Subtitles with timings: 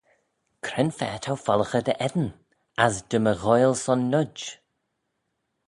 [0.65, 2.29] Cre'n-fa t'ou follaghey dty eddin,
[2.85, 4.37] as dy m'y ghoaill son noid?